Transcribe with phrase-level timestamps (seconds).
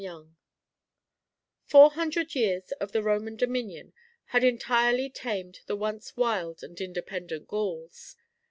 [0.03, 0.33] Yonge
[1.67, 3.93] Four hundred years of the Roman dominion
[4.29, 8.15] had entirely tamed the once wild and independent Gauls.